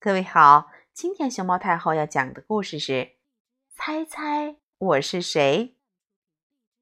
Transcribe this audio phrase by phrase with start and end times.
[0.00, 2.92] 各位好，今天熊猫太后要讲的故事是
[3.74, 5.74] 《猜猜我是谁》。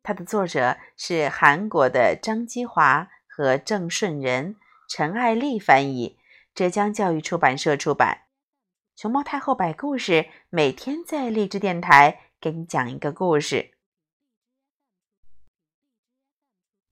[0.03, 4.57] 它的作者是韩国的张基华和郑顺仁，
[4.87, 6.19] 陈爱丽翻译，
[6.55, 8.27] 浙江教育出版社出版。
[8.95, 13.79] 熊猫太后摆故事，每天在励志电台给你讲一个故事。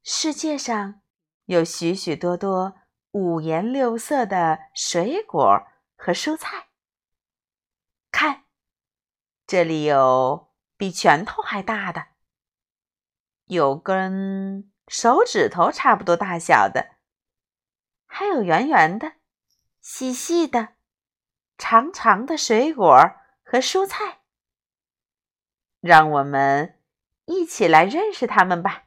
[0.02, 1.02] 世界上
[1.44, 2.76] 有许许多多
[3.10, 5.66] 五颜六色的水果。
[5.96, 6.68] 和蔬菜，
[8.10, 8.44] 看，
[9.46, 12.08] 这里有比拳头还大的，
[13.46, 16.96] 有跟手指头差不多大小的，
[18.06, 19.14] 还有圆圆的、
[19.80, 20.74] 细细的、
[21.56, 22.94] 长长的水果
[23.42, 24.20] 和蔬菜。
[25.80, 26.78] 让我们
[27.24, 28.84] 一起来认识它们吧。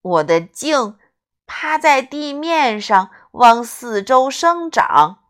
[0.00, 0.98] 我的茎
[1.46, 3.10] 趴在地面上。
[3.34, 5.24] 往四周生长，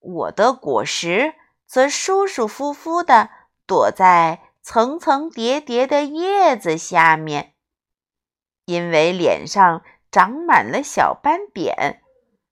[0.00, 1.34] 我的果实
[1.66, 3.30] 则舒舒服服地
[3.66, 7.54] 躲在层层叠叠的叶子下面。
[8.66, 12.02] 因为脸上长满了小斑点，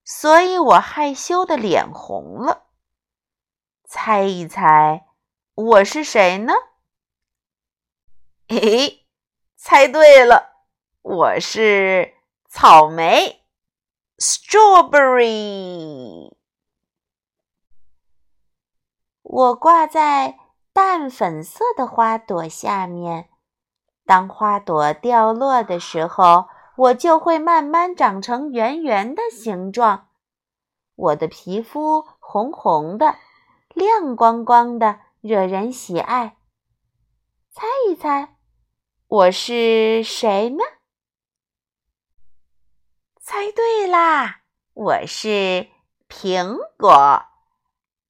[0.03, 2.69] 所以我害羞的脸红了。
[3.85, 5.05] 猜一猜，
[5.55, 6.55] 我是谁呢？
[8.49, 9.07] 嘿，
[9.57, 10.65] 猜对了，
[11.03, 12.15] 我是
[12.49, 13.46] 草莓。
[14.19, 15.29] Strawberry，
[19.21, 20.39] 我挂在
[20.73, 23.29] 淡粉色的花朵下面。
[24.07, 30.09] 当花朵掉落的时候，我就会慢慢长成圆圆的形状。
[30.95, 33.17] 我的皮肤红红的，
[33.75, 36.39] 亮光光的，惹人喜爱。
[37.51, 38.35] 猜一猜，
[39.09, 40.65] 我是谁呢？
[43.37, 44.41] 猜对啦！
[44.73, 45.69] 我是
[46.09, 47.27] 苹果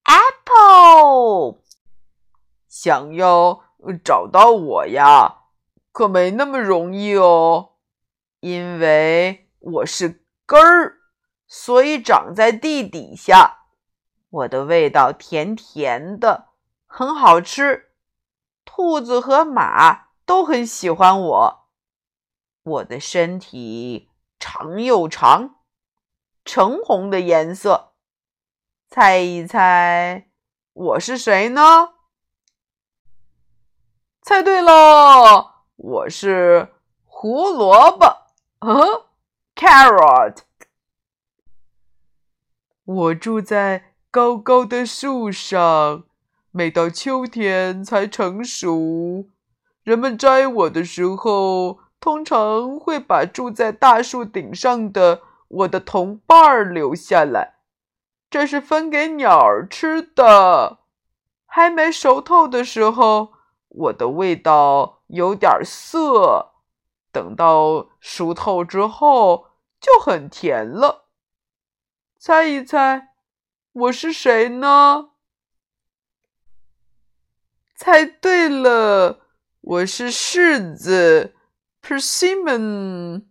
[0.05, 1.62] ，Apple。
[2.69, 3.64] 想要
[4.04, 5.38] 找到我呀，
[5.91, 7.72] 可没那么容易哦。
[8.38, 10.98] 因为我是根儿，
[11.48, 13.64] 所以长在地底下。
[14.31, 16.50] 我的味道甜甜的，
[16.87, 17.91] 很好吃。
[18.64, 21.66] 兔子和马都很喜欢我。
[22.62, 24.12] 我的身体。
[24.38, 25.56] 长又长，
[26.44, 27.92] 橙红的颜色。
[28.88, 30.28] 猜一猜，
[30.72, 31.94] 我是谁呢？
[34.22, 38.06] 猜对了，我是胡萝卜。
[38.60, 39.04] 嗯
[39.54, 40.38] ，carrot。
[42.84, 46.04] 我住在高高的树上，
[46.50, 49.28] 每到秋天才成熟。
[49.82, 51.85] 人们摘我的时候。
[52.00, 57.54] 通常会把住在大树顶上的我的同伴儿留下来，
[58.30, 60.78] 这是分给鸟儿吃的。
[61.46, 63.32] 还没熟透的时候，
[63.68, 66.52] 我的味道有点涩，
[67.10, 69.46] 等到熟透之后
[69.80, 71.06] 就很甜了。
[72.18, 73.14] 猜一猜，
[73.72, 75.10] 我是谁呢？
[77.74, 79.20] 猜对了，
[79.60, 81.35] 我是柿子。
[81.88, 83.26] Persimmon，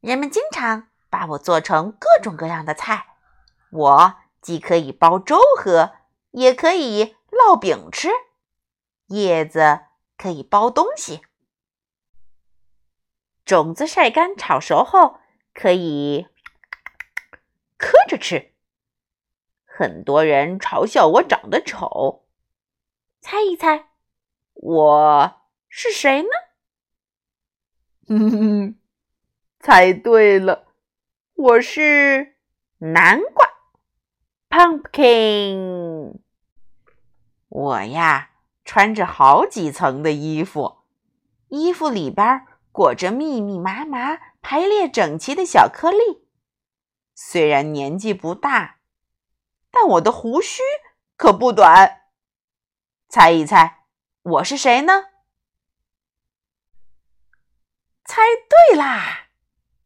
[0.00, 3.18] 人们经常把我做成各种各样的菜。
[3.70, 5.92] 我既可以煲粥喝，
[6.30, 8.08] 也可以烙饼吃。
[9.08, 9.80] 叶子
[10.16, 11.20] 可以包东西，
[13.44, 15.18] 种子晒干炒熟后
[15.52, 16.26] 可以
[17.76, 18.54] 磕着吃。
[19.66, 22.24] 很多人嘲笑我长得丑，
[23.20, 23.90] 猜一猜，
[24.54, 25.37] 我。
[25.68, 26.28] 是谁呢？
[28.08, 28.78] 哼哼，
[29.60, 30.68] 猜对了，
[31.34, 32.36] 我是
[32.78, 33.46] 南瓜
[34.48, 36.14] ，pumpkin。
[37.48, 38.30] 我呀，
[38.64, 40.78] 穿着好几层的衣服，
[41.48, 46.26] 衣服里边裹着密密麻麻、排列整齐的小颗粒。
[47.14, 48.78] 虽然年纪不大，
[49.70, 50.62] 但我的胡须
[51.16, 52.02] 可不短。
[53.08, 53.84] 猜一猜，
[54.22, 55.07] 我是谁呢？
[58.08, 59.28] 猜对啦！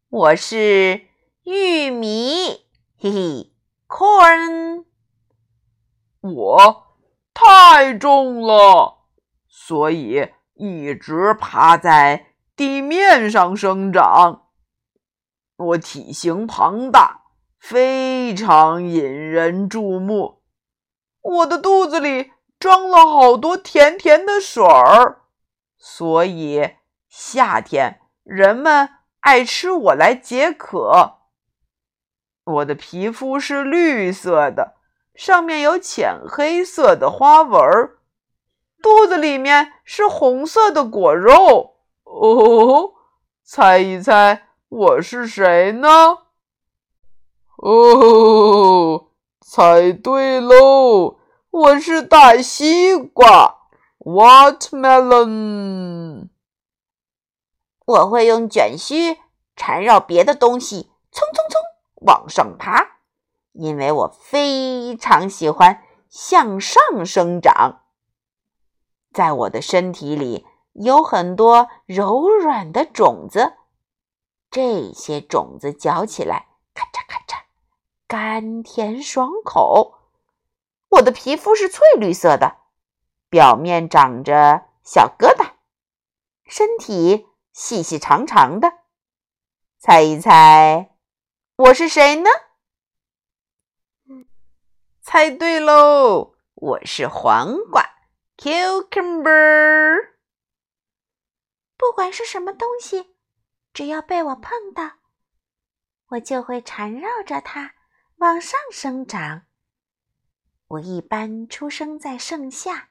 [0.09, 1.09] 我是
[1.43, 2.65] 玉米，
[2.97, 3.53] 嘿嘿
[3.89, 4.85] ，corn。
[6.21, 6.87] 我
[7.35, 9.09] 太重了，
[9.49, 14.51] 所以一直趴在地面上生长。
[15.57, 17.25] 我体型庞大，
[17.59, 20.45] 非常引人注目。
[21.23, 22.31] 我的肚子里
[22.61, 25.23] 装了好多甜甜的水儿，
[25.77, 26.77] 所以
[27.09, 27.99] 夏天。
[28.25, 28.89] 人们
[29.21, 31.19] 爱吃我来解渴。
[32.45, 34.75] 我的皮肤是绿色的，
[35.15, 37.99] 上面有浅黑色的花纹儿，
[38.83, 41.77] 肚子里面是红色的果肉。
[42.05, 42.93] 哦，
[43.45, 46.19] 猜一猜我是谁呢？
[47.59, 49.07] 哦，
[49.41, 51.19] 猜对喽，
[51.51, 53.59] 我是大西瓜
[54.01, 56.31] ，watermelon。
[57.84, 59.19] 我会用卷须
[59.56, 61.61] 缠绕别的东西，蹭蹭蹭
[62.06, 62.99] 往上爬，
[63.52, 67.82] 因为我非常喜欢向上生长。
[69.12, 73.55] 在我的身体里有很多柔软的种子，
[74.50, 77.43] 这些种子嚼起来咔嚓咔嚓，
[78.06, 79.99] 甘甜爽口。
[80.88, 82.58] 我的皮肤是翠绿色的，
[83.28, 85.52] 表面长着小疙瘩，
[86.46, 87.26] 身体。
[87.52, 88.72] 细细长长的，
[89.78, 90.88] 猜一猜，
[91.56, 92.31] 我是谁呢？
[95.02, 97.84] 猜对喽，我是黄瓜
[98.38, 100.12] ，cucumber。
[101.76, 103.16] 不管是什么东西，
[103.75, 104.93] 只要被我碰到，
[106.08, 107.75] 我就会缠绕着它
[108.16, 109.43] 往上生长。
[110.69, 112.88] 我一般出生在盛夏，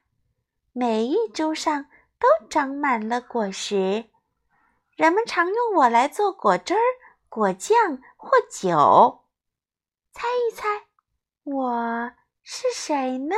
[0.71, 4.10] 每一株上都长满了果实。
[5.01, 6.79] 人们常用我来做果汁儿、
[7.27, 9.25] 果酱或酒。
[10.11, 10.83] 猜一猜，
[11.41, 12.11] 我
[12.43, 13.35] 是谁呢？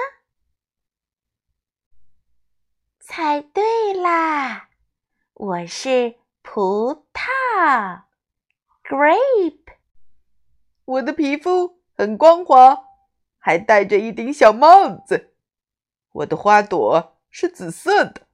[2.99, 4.67] 猜对啦，
[5.35, 8.01] 我是葡萄
[8.83, 9.77] （grape）。
[10.83, 12.83] 我的皮肤很光滑，
[13.37, 15.33] 还戴着一顶小帽子。
[16.11, 18.27] 我的花朵是紫色的，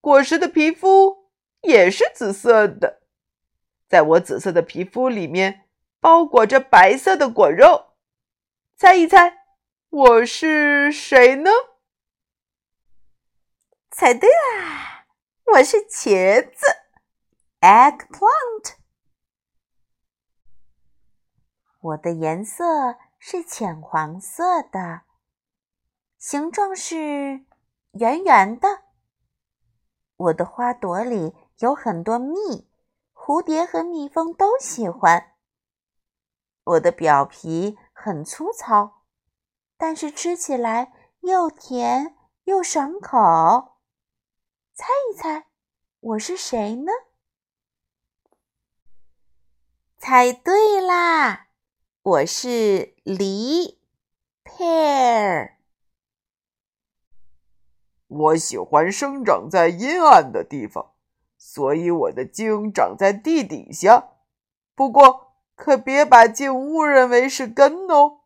[0.00, 1.21] 果实的皮肤。
[1.62, 3.02] 也是紫色的，
[3.88, 5.68] 在我紫色的皮肤里面
[6.00, 7.94] 包裹着白色的果肉。
[8.76, 9.44] 猜一猜，
[9.90, 11.50] 我是谁呢？
[13.90, 15.06] 猜对啦，
[15.52, 16.66] 我是茄子
[17.60, 18.74] ，eggplant。
[21.80, 25.02] 我的颜色是浅黄色的，
[26.18, 27.44] 形状是
[27.92, 28.82] 圆圆的。
[30.16, 31.34] 我的花朵里。
[31.58, 32.68] 有很多蜜，
[33.14, 35.34] 蝴蝶和蜜蜂都喜欢。
[36.64, 39.02] 我的表皮很粗糙，
[39.76, 43.18] 但是吃起来又甜又爽口。
[44.74, 45.46] 猜一猜，
[46.00, 46.92] 我是谁呢？
[49.98, 51.48] 猜对啦，
[52.02, 53.80] 我是梨
[54.44, 55.52] ，pear。
[58.08, 60.91] 我喜欢生长在阴暗的地方。
[61.54, 64.14] 所以我的茎长在地底下，
[64.74, 68.20] 不过可别把茎误认为是根哦。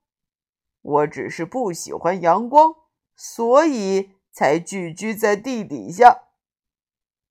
[0.80, 2.76] 我只是不喜欢阳光，
[3.16, 6.22] 所以才聚居在地底下。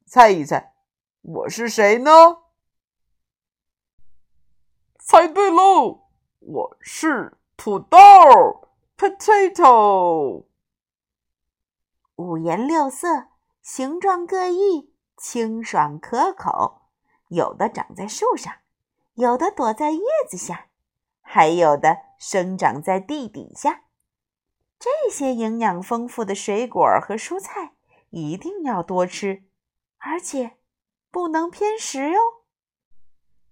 [0.06, 0.74] 猜一猜，
[1.22, 2.12] 我是谁呢？
[5.00, 6.10] 猜对喽，
[6.40, 7.98] 我是土豆
[8.98, 10.44] ，potato。
[12.18, 13.28] 五颜六色，
[13.62, 14.94] 形状各异。
[15.18, 16.82] 清爽可口，
[17.30, 18.54] 有的长在树上，
[19.14, 20.68] 有的躲在叶子下，
[21.22, 23.84] 还有的生长在地底下。
[24.78, 27.74] 这些营养丰富的水果和蔬菜
[28.10, 29.44] 一定要多吃，
[29.98, 30.58] 而且
[31.10, 32.20] 不能偏食哟。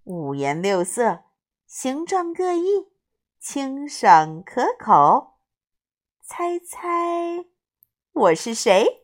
[0.03, 1.23] 五颜六色，
[1.65, 2.91] 形状各异，
[3.39, 5.37] 清爽可口。
[6.21, 7.45] 猜猜
[8.11, 9.02] 我是谁？